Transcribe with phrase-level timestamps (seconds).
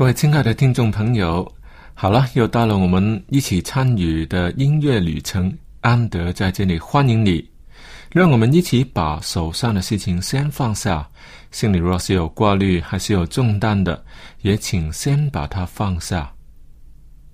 [0.00, 1.46] 各位亲爱的听众朋友，
[1.92, 5.54] 好了，又到了我们一起参与的音乐旅程。
[5.82, 7.46] 安德在这里欢迎你，
[8.10, 11.06] 让我们一起把手上的事情先放下，
[11.50, 14.02] 心里若是有挂虑还是有重担的，
[14.40, 16.32] 也请先把它放下。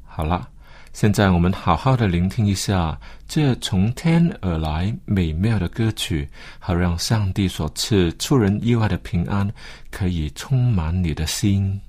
[0.04, 0.48] 好了，
[0.92, 6.28] 现在我们好好的聆听一下这从天而来美妙的歌曲，
[6.58, 9.48] 好让上帝所赐出人意外的平安
[9.88, 11.80] 可以充满你的心。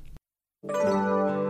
[0.63, 1.46] 生。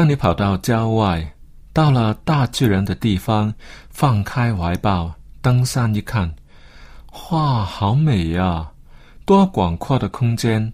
[0.00, 1.30] 当你跑到郊外，
[1.74, 3.52] 到了大自然的地方，
[3.90, 6.34] 放开怀抱，登山一看，
[7.30, 8.66] 哇，好美呀！
[9.26, 10.72] 多广阔的空间，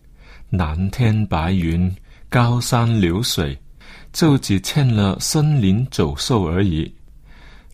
[0.48, 1.92] 蓝天白云，
[2.28, 3.58] 高山流水，
[4.12, 6.94] 就只欠了森林走兽而已。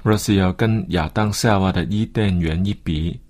[0.03, 3.21] 若是要跟亚当夏娃的伊甸园一比，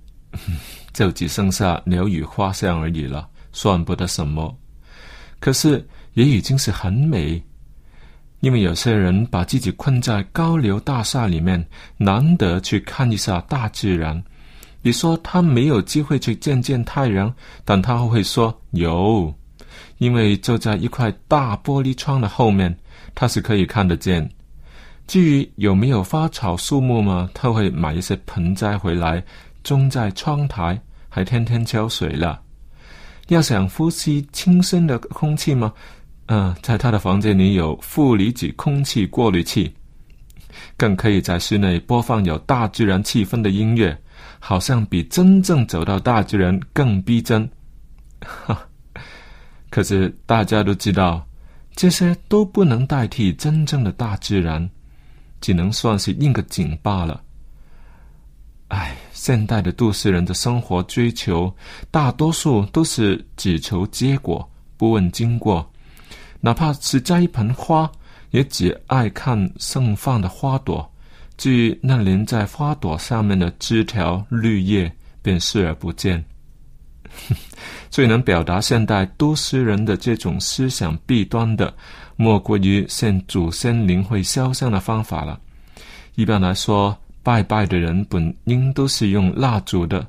[0.92, 4.56] 就只剩下鸟语花香而已了，算不得什么。
[5.40, 5.84] 可是
[6.14, 7.42] 也已经是很美。
[8.42, 11.64] 因为有些人把自己困在高楼大厦里面，
[11.96, 14.20] 难得去看一下大自然。
[14.82, 17.32] 你说他没有机会去见见太阳，
[17.64, 19.32] 但他会说有，
[19.98, 22.76] 因为就在一块大玻璃窗的后面，
[23.14, 24.28] 他是可以看得见。
[25.06, 29.22] 至于有没有花草树木嘛，他会买一些盆栽回来
[29.62, 30.76] 种在窗台，
[31.08, 32.42] 还天天浇水了。
[33.28, 35.72] 要想呼吸清新的空气吗？
[36.34, 39.70] 嗯，在他的房间里有负离子空气过滤器，
[40.78, 43.94] 更可以在室内播放有大自然气氛的音乐，
[44.38, 47.46] 好像比真正走到大自然更逼真。
[48.20, 48.66] 哈，
[49.68, 51.22] 可是大家都知道，
[51.76, 54.66] 这些都不能代替真正的大自然，
[55.38, 57.22] 只能算是应个景罢了。
[58.68, 61.54] 唉，现代的都市人的生活追求，
[61.90, 65.70] 大多数都是只求结果，不问经过。
[66.44, 67.90] 哪怕是摘一盆花，
[68.32, 70.92] 也只爱看盛放的花朵，
[71.36, 74.92] 至于那连在花朵上面的枝条、绿叶，
[75.22, 76.22] 便视而不见。
[77.90, 81.72] 最能表达现代都市人的这种思想弊端的，
[82.16, 85.38] 莫过于献祖先灵会肖像的方法了。
[86.16, 90.04] 一般来说，拜拜的人本应都是用蜡烛的，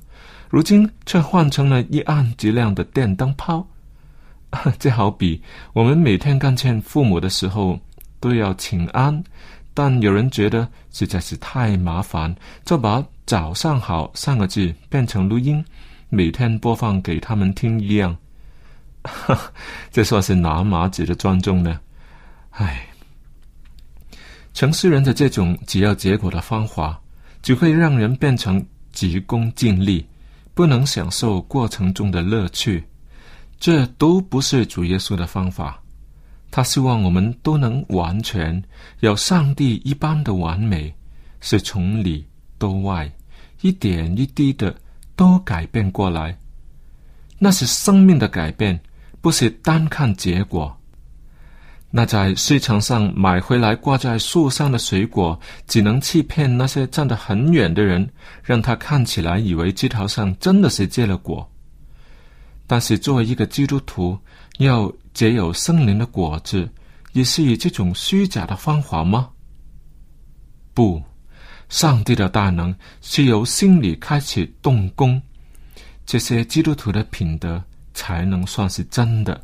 [0.49, 3.67] 如今却换成了一暗即亮的电灯泡。
[4.77, 5.41] 这好比
[5.73, 7.79] 我们每天看见父母的时候
[8.19, 9.23] 都要请安，
[9.73, 12.33] 但有人觉得实在是太麻烦，
[12.63, 15.63] 就把“早上好”三个字变成录音，
[16.09, 18.15] 每天播放给他们听一样。
[19.91, 21.79] 这算是哪码子的尊重呢？
[22.51, 22.87] 唉，
[24.53, 27.01] 城市人的这种只要结果的方法，
[27.41, 30.05] 只会让人变成急功近利，
[30.53, 32.83] 不能享受过程中的乐趣。
[33.59, 35.81] 这都不是主耶稣的方法，
[36.51, 38.61] 他希望我们都能完全
[38.99, 40.93] 有上帝一般的完美，
[41.41, 42.27] 是从里
[42.57, 43.11] 到外
[43.61, 44.75] 一点一滴的
[45.15, 46.37] 都改变过来。
[47.39, 48.79] 那是生命的改变，
[49.21, 50.77] 不是单看结果。
[51.89, 58.09] 那在市场上买回来挂在树上的水果，只能欺骗那些站得很远的人，
[58.41, 61.47] 让他看起来以为枝条上真的是结了果。
[62.65, 64.17] 但是，作为一个基督徒，
[64.57, 66.67] 要结有圣灵的果子，
[67.11, 69.29] 也是以这种虚假的方法吗？
[70.73, 71.01] 不，
[71.69, 75.21] 上帝的大能是由心里开始动工，
[76.05, 77.63] 这些基督徒的品德
[77.93, 79.39] 才能算是真的。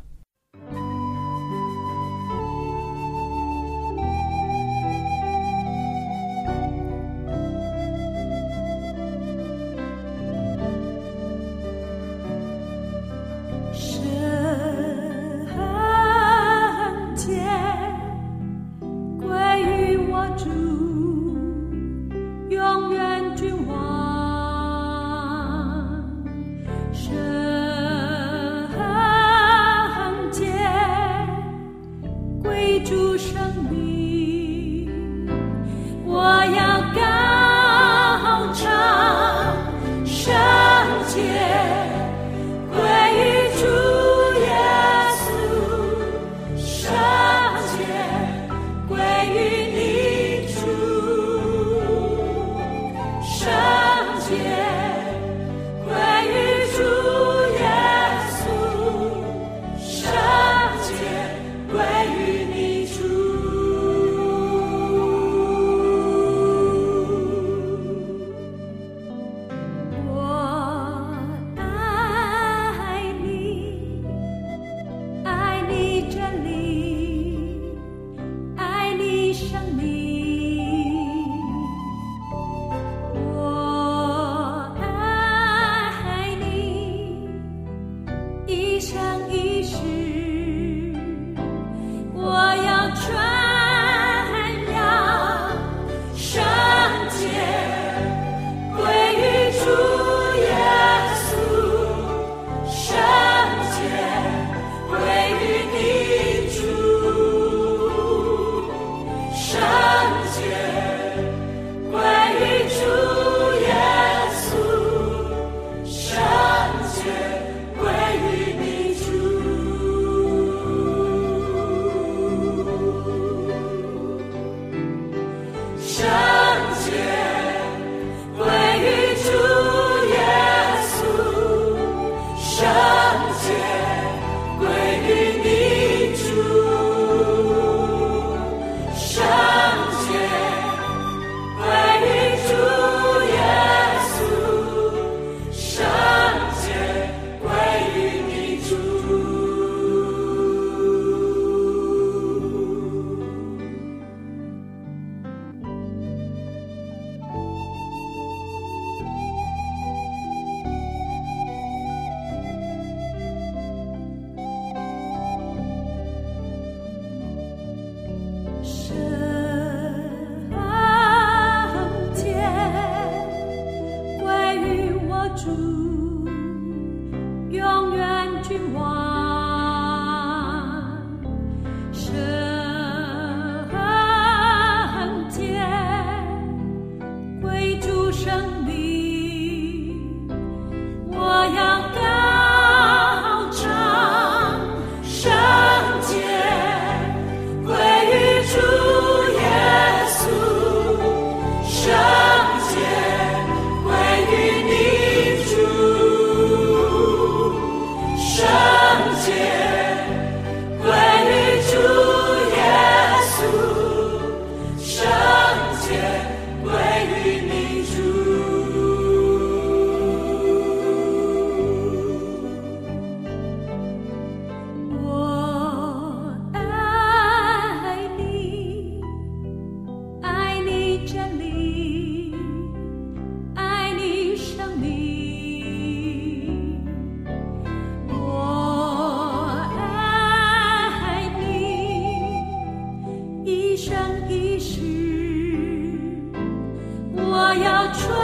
[247.92, 248.19] 你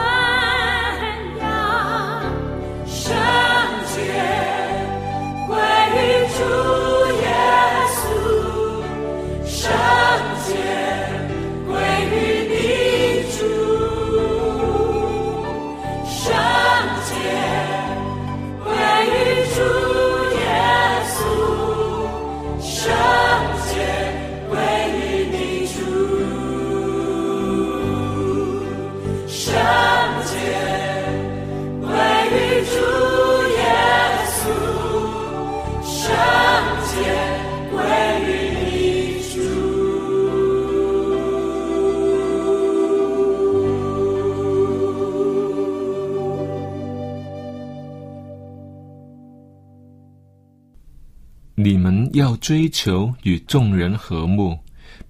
[52.17, 54.59] 要追求与众人和睦，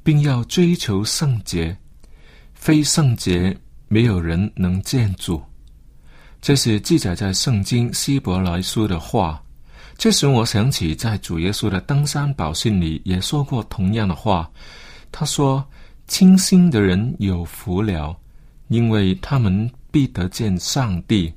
[0.03, 1.77] 并要追求圣洁。
[2.55, 3.57] 非圣洁，
[3.89, 5.41] 没有人能见主。
[6.41, 9.43] 这是记载在圣经希伯来书的话。
[9.97, 14.51] 这使我想起，在主耶稣的登山宝训里也说过同样的话。
[15.11, 15.65] 他说
[16.07, 18.15] ：“清心的人有福了，
[18.69, 21.33] 因为他们必得见上帝。”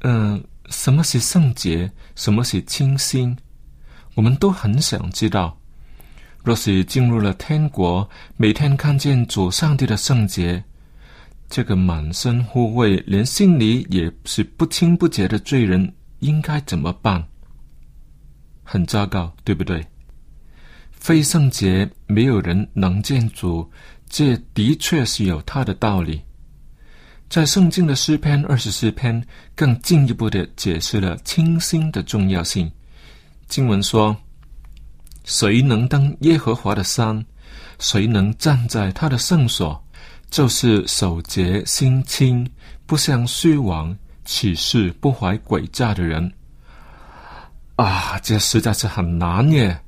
[0.00, 1.90] 嗯，什么是圣洁？
[2.16, 3.36] 什么是清心？
[4.14, 5.58] 我们都很想知道，
[6.42, 10.62] 若是进入了天国，每天看见主上帝的圣洁，
[11.48, 17.22] 这个满身污秽、连心里也是不清不洁的罪人，应该怎么办？
[18.62, 19.84] 很糟糕，对不对？
[20.92, 23.68] 非圣洁，没有人能见主，
[24.08, 26.22] 这的确是有他的道理。
[27.28, 29.22] 在圣经的诗篇二十四篇，
[29.54, 32.70] 更进一步的解释了清心的重要性。
[33.54, 34.16] 经文说
[35.22, 37.24] ：“谁能登耶和华的山？
[37.78, 39.80] 谁能站在他的圣所？
[40.28, 42.44] 就是守节心清，
[42.84, 46.32] 不向虚妄起誓、不怀诡诈的人。”
[47.78, 49.80] 啊，这实在是很难耶！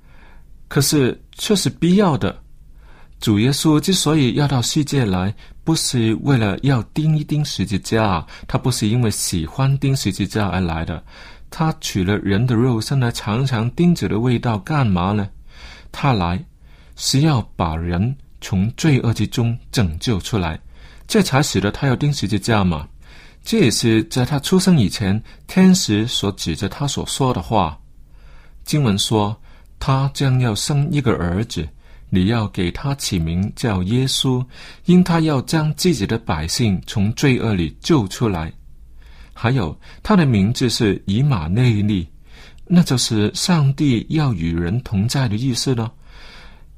[0.68, 2.40] 可是却是必要的。
[3.18, 11.02] 主耶稣之所以要到世界来，不是为了要钉一钉十字架，他不是因为喜欢钉十字架而来的。
[11.58, 15.26] 他取了人的肉身来尝尝钉子的味道，干嘛呢？
[15.90, 16.44] 他来
[16.96, 20.60] 是要把人从罪恶之中拯救出来，
[21.08, 22.86] 这才使得他要钉十字架嘛。
[23.42, 27.80] 这也是在他出生以前，天使所指着他所说的话。
[28.66, 29.34] 经文说，
[29.78, 31.66] 他将要生一个儿子，
[32.10, 34.44] 你要给他起名叫耶稣，
[34.84, 38.52] 因他要将自己的百姓从罪恶里救出来。
[39.38, 42.09] 还有，他的名字是以马内利，
[42.66, 45.93] 那就是上帝要与人同在的意思了。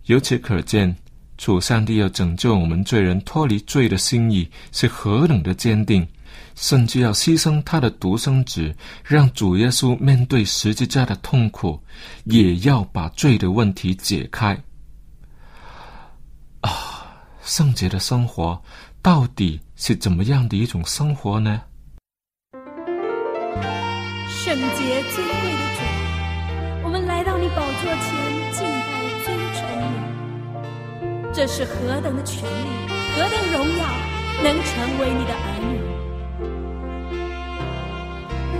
[0.07, 0.95] 由此可见，
[1.37, 6.05] 主上帝要拯救我们罪人脱离罪的心意是何等的坚定，
[6.57, 8.75] 甚至要牺牲他的独生子，
[9.05, 11.81] 让主耶稣面对十字架的痛苦，
[12.25, 14.61] 也要把罪的问题解开。
[16.63, 17.07] 啊，
[17.41, 18.61] 圣洁的生活
[19.01, 21.63] 到底是怎么样的一种生活呢？
[24.49, 24.65] 圣洁
[25.13, 25.79] 尊贵的主，
[26.83, 28.09] 我们来到你宝座前
[28.51, 28.89] 敬拜
[29.23, 29.85] 尊崇你。
[31.35, 32.69] 这是何等的权利，
[33.15, 33.85] 何等荣耀，
[34.43, 35.77] 能成为你的儿女？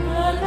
[0.05, 0.47] 何等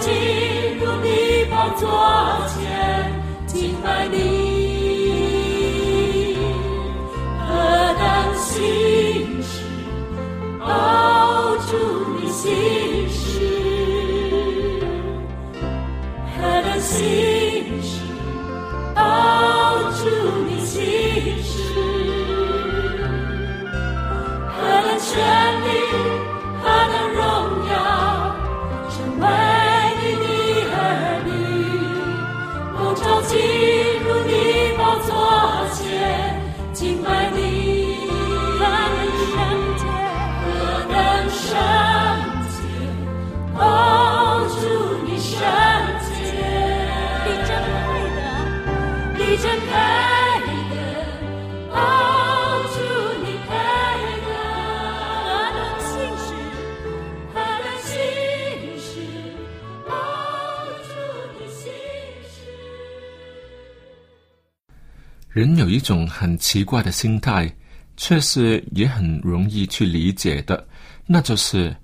[0.00, 1.88] 进入你宝座
[2.48, 3.12] 前，
[3.46, 4.29] 敬拜你。
[65.40, 67.50] 人有一种很奇怪的心态，
[67.96, 70.68] 却是也很容易去理解的，
[71.06, 71.74] 那就是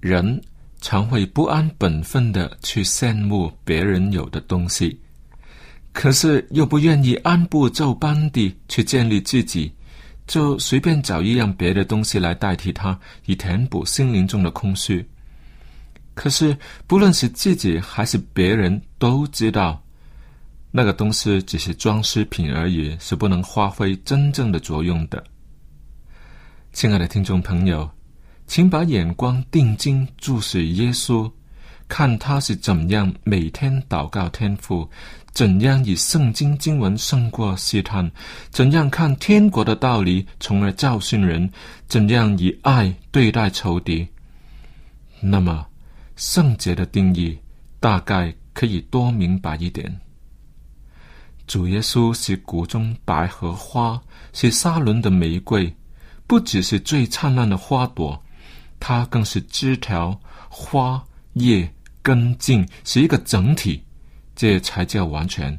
[0.00, 0.40] 人
[0.80, 4.98] 常会不安本分的去羡慕别人有的东西，
[5.92, 9.70] 可是又不愿意按部就班地去建立自己，
[10.26, 15.06] 就随便找一样别的东西来代替它，以填补心灵中的空虚。
[16.14, 19.83] 可是不论是自己还是别人，都知道。
[20.76, 25.22] 那个东西只是装饰品而已，是不能发挥真正的作用的。
[26.72, 27.88] 亲爱的听众朋友，
[28.48, 31.30] 请把眼光定睛注视耶稣，
[31.86, 34.90] 看他是怎样每天祷告天父，
[35.32, 38.10] 怎样以圣经经文胜过试探，
[38.50, 41.48] 怎样看天国的道理，从而教训人，
[41.86, 44.04] 怎样以爱对待仇敌。
[45.20, 45.64] 那么，
[46.16, 47.38] 圣洁的定义
[47.78, 50.00] 大概可以多明白一点。
[51.46, 54.00] 主耶稣是谷中百合花，
[54.32, 55.72] 是沙伦的玫瑰，
[56.26, 58.20] 不只是最灿烂的花朵，
[58.80, 61.04] 它更是枝条、花
[61.34, 63.84] 叶、根茎，是一个整体，
[64.34, 65.58] 这才叫完全，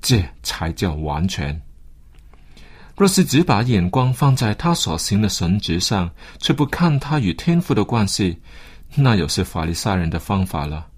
[0.00, 1.62] 这才叫完全。
[2.96, 8.36] 若是只把眼光放在他所行的神职上，却不看他与天父的关系，
[8.96, 10.88] 那又是法利赛人的方法了。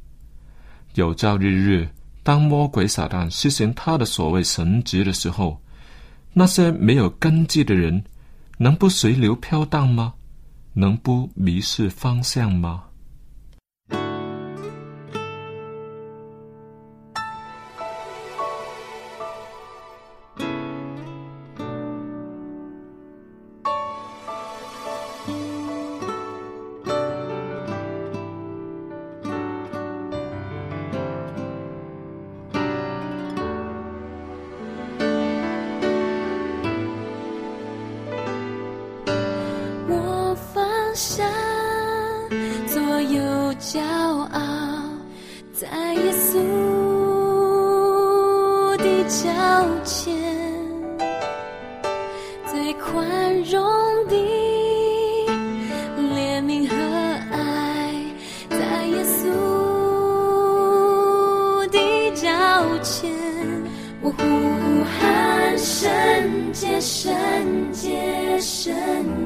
[0.94, 1.86] 有朝日日。
[2.24, 5.60] 当魔鬼撒旦施行他的所谓神职的时候，
[6.32, 8.02] 那些没有根基的人，
[8.58, 10.14] 能不随流飘荡吗？
[10.72, 12.84] 能不迷失方向吗？
[62.84, 63.10] 前，
[64.02, 64.22] 我呼
[64.84, 65.90] 喊圣
[66.52, 67.14] 洁，圣
[67.72, 68.74] 洁，圣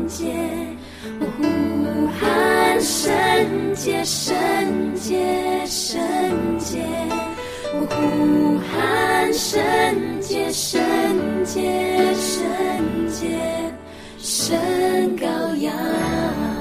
[0.06, 0.24] 洁。
[1.18, 3.12] 我呼喊圣
[3.74, 4.36] 洁，圣
[4.94, 5.98] 洁，圣
[6.58, 6.78] 洁。
[7.74, 9.60] 我呼喊圣
[10.20, 10.80] 洁，圣
[11.44, 13.26] 洁，圣洁，
[14.18, 14.56] 圣
[15.16, 16.57] 羔羊。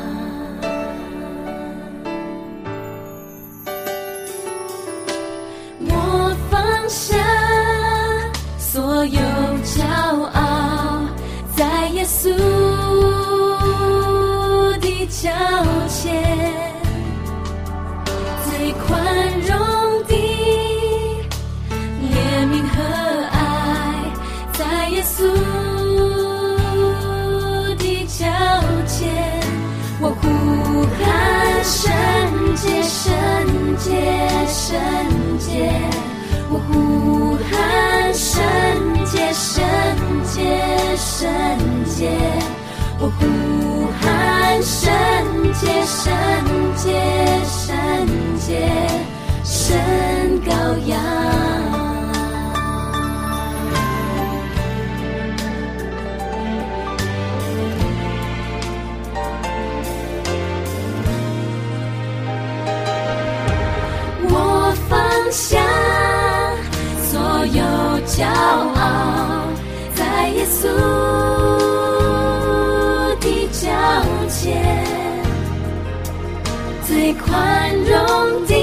[6.89, 7.15] 下
[8.58, 9.19] 所有
[9.63, 9.84] 骄
[10.34, 11.02] 傲，
[11.56, 12.34] 在耶稣
[14.80, 15.30] 的脚
[15.89, 16.23] 前，
[18.45, 18.88] 最宽
[19.41, 19.52] 容
[20.06, 20.13] 的
[22.02, 22.06] 怜
[22.47, 22.76] 悯和
[23.32, 23.36] 爱，
[24.54, 25.15] 在耶稣
[27.78, 28.26] 的脚
[28.88, 28.97] 前，
[30.00, 30.23] 我呼
[31.04, 31.06] 喊
[31.63, 31.86] 圣
[32.56, 33.12] 洁，圣
[33.78, 33.91] 洁，
[34.47, 34.71] 圣
[35.17, 35.17] 我
[36.68, 38.42] 呼喊圣
[39.06, 39.64] 洁，圣
[40.24, 40.42] 洁，
[40.96, 41.26] 圣
[41.86, 42.12] 洁。
[43.00, 44.92] 我呼喊圣
[45.54, 46.14] 洁，圣
[46.76, 46.86] 洁，
[47.46, 47.74] 圣
[48.40, 48.48] 洁，
[49.44, 49.78] 圣
[50.46, 50.50] 羔
[50.88, 51.17] 羊。
[77.28, 78.54] 宽容的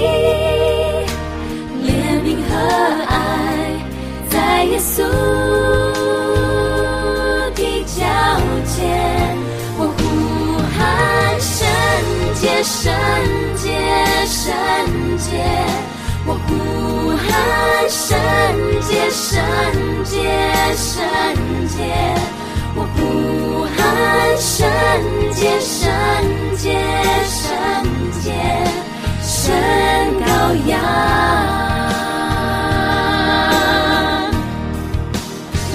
[1.83, 1.88] 怜
[2.24, 2.50] 悯和
[3.07, 3.12] 爱，
[4.31, 4.92] 在耶稣
[7.55, 8.00] 的脚
[8.66, 8.83] 前，
[9.79, 10.00] 我呼
[10.74, 10.79] 喊
[11.40, 11.66] 圣
[12.35, 12.92] 洁，圣
[13.57, 13.68] 洁，
[14.27, 14.42] 圣
[15.18, 15.29] 洁。
[16.27, 16.50] 我呼
[17.16, 17.29] 喊
[17.90, 18.16] 圣
[18.81, 19.38] 洁，圣
[20.05, 20.16] 洁，
[20.74, 20.90] 圣
[21.68, 21.77] 洁。
[22.77, 22.98] 我呼
[23.85, 23.92] 喊
[24.38, 24.66] 圣
[25.33, 25.90] 洁，圣
[26.57, 26.73] 洁，
[27.27, 27.53] 圣
[28.23, 28.33] 洁，
[29.23, 29.53] 圣
[30.25, 30.27] 羔
[30.66, 30.73] 羊。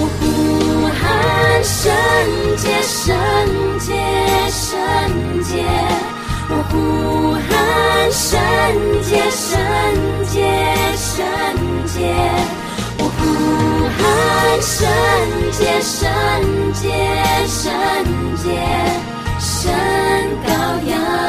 [0.18, 0.20] 呼
[0.98, 1.00] 喊
[1.62, 1.86] 圣
[2.56, 3.14] 洁，圣
[3.78, 3.88] 洁，
[4.50, 4.66] 圣
[5.44, 5.52] 洁。
[6.48, 6.74] 我呼
[7.46, 7.48] 喊
[8.10, 8.34] 圣
[9.04, 9.56] 洁，圣
[10.26, 10.36] 洁，
[10.96, 11.06] 圣
[11.86, 12.49] 洁。
[14.00, 14.88] 看圣
[15.52, 16.08] 洁，圣
[16.72, 16.88] 洁，
[17.46, 17.70] 圣
[18.36, 18.48] 洁，
[19.38, 19.70] 圣
[20.46, 20.50] 羔
[20.88, 21.19] 羊。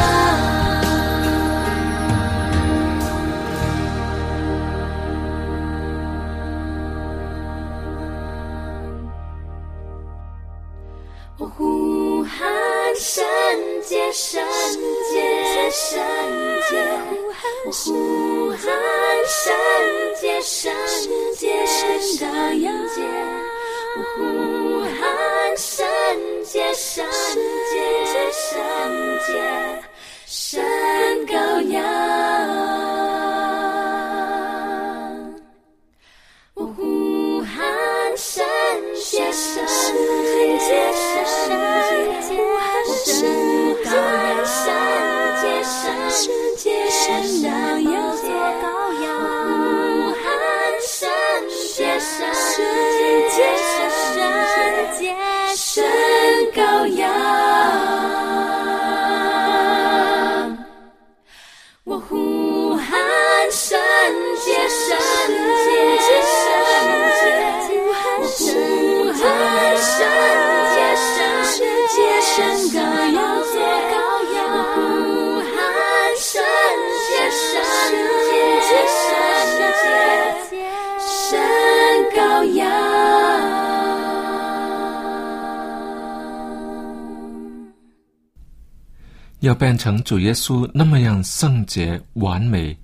[89.41, 92.75] 要变成主耶稣那么样圣洁完美，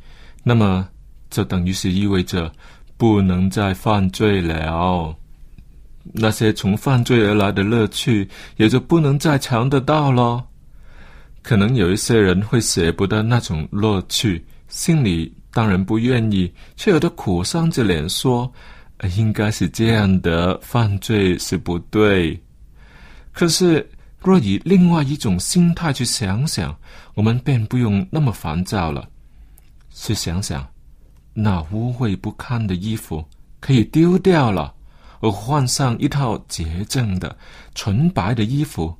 [0.44, 0.88] 那么
[1.30, 2.52] 就等于是意味着
[2.98, 5.16] 不能再犯罪了。
[6.14, 10.44] 那些从犯罪而来的乐趣也就不能再尝得到了。
[11.44, 18.52] 可能有一些人会舍不得那种乐趣，心里当然不愿意，却有的苦丧着脸说
[19.16, 22.38] ：“应该是这样的，犯罪是不对。”
[23.32, 23.88] 可是，
[24.28, 26.78] 若以另外一种心态去想想，
[27.14, 29.08] 我们便不用那么烦躁了。
[29.90, 30.68] 去想想，
[31.34, 33.24] 那污秽不堪的衣服
[33.62, 34.74] 可以丢掉了，
[35.22, 37.36] 而换上一套洁净的、
[37.74, 38.94] 纯白的衣服，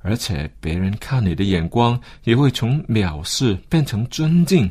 [0.00, 4.70] 而且别人看你的眼光也会从藐视变成尊敬。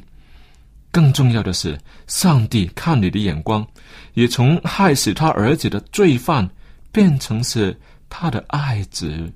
[0.91, 3.65] 更重要的是，上帝看你的眼光
[4.13, 6.47] 也从害死他儿子的罪犯
[6.91, 7.77] 变成是
[8.09, 9.31] 他的爱子。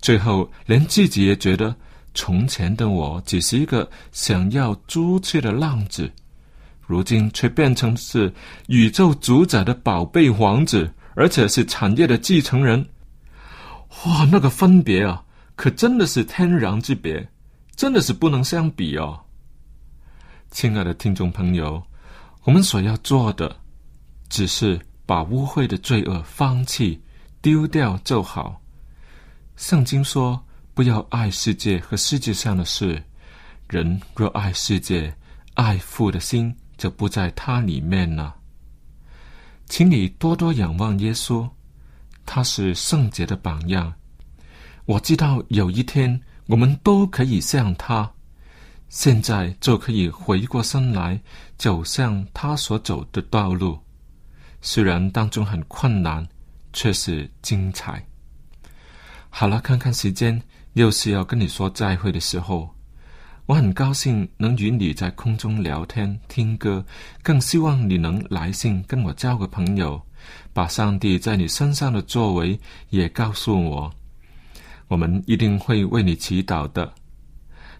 [0.00, 1.74] 最后，连自己也觉得，
[2.14, 6.10] 从前的我只是一个想要朱雀的浪子，
[6.84, 8.32] 如今却变成是
[8.66, 12.84] 宇宙主宰的宝贝王子，而且是产业的继承人。
[14.04, 15.22] 哇，那个分别啊，
[15.54, 17.28] 可真的是天壤之别，
[17.76, 19.20] 真的是不能相比哦。
[20.50, 21.82] 亲爱的听众朋友，
[22.42, 23.54] 我们所要做的，
[24.28, 27.00] 只是把污秽的罪恶放弃、
[27.42, 28.62] 丢掉就好。
[29.56, 33.02] 圣经说：“不要爱世界和世界上的事。
[33.68, 35.14] 人若爱世界，
[35.54, 38.36] 爱父的心就不在它里面了。”
[39.66, 41.48] 请你多多仰望耶稣，
[42.24, 43.92] 他是圣洁的榜样。
[44.84, 48.10] 我知道有一天我们都可以像他。
[48.88, 51.18] 现在就可以回过身来，
[51.56, 53.78] 走向他所走的道路。
[54.60, 56.28] 虽然当中很困难，
[56.72, 58.04] 却是精彩。
[59.30, 60.40] 好了，看看时间，
[60.74, 62.68] 又是要跟你说再会的时候。
[63.46, 66.84] 我很高兴能与你在空中聊天、听歌，
[67.22, 70.00] 更希望你能来信跟我交个朋友，
[70.52, 72.58] 把上帝在你身上的作为
[72.90, 73.92] 也告诉我。
[74.86, 76.92] 我们一定会为你祈祷的。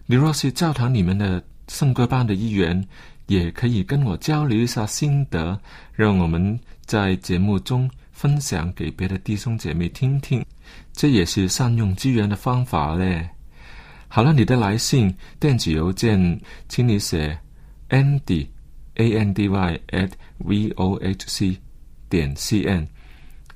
[0.05, 2.85] 你若是教堂里面的圣歌班的一员，
[3.27, 5.57] 也可以跟我交流一下心得，
[5.93, 7.89] 让我们在节目中
[8.23, 10.41] 分享给别的弟兄姐妹听听。
[10.93, 13.29] 这也是善用资源的方法嘞。
[14.07, 17.37] 好了，你的来信电子邮件，请你写
[17.89, 18.47] Andy
[18.95, 21.57] A N D Y at V O H C
[22.07, 22.87] 点 C N。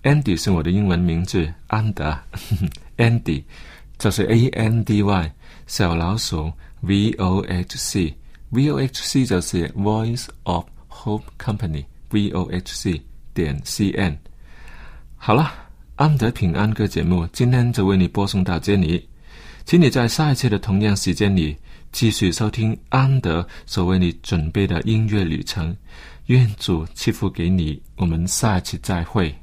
[0.03, 2.19] Andy 是我的英文名字，安德。
[2.97, 3.45] Andy
[3.97, 5.31] 就是 A N D Y
[5.65, 6.51] 小老鼠
[6.81, 8.13] V O H C
[8.49, 13.01] V O H C 就是 Voice of Hope Company V O H C
[13.33, 14.19] 点 C N。
[15.27, 15.51] 好了，
[15.97, 19.05] 安德平安歌节目今天就为你播送到这里。
[19.65, 21.53] 请你在下一次的同样时间里
[21.91, 25.75] 继续收听安德所为你准备的音乐旅程。
[26.27, 29.35] 愿主赐福给你，我们下一次再会。